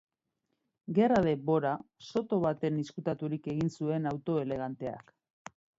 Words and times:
Gerra 0.99 1.19
denbora, 1.27 1.75
soto 2.07 2.41
batean 2.49 2.83
izkutaturik 2.87 3.53
egin 3.55 3.73
zuen 3.79 4.13
auto 4.15 4.43
eleganteak. 4.47 5.19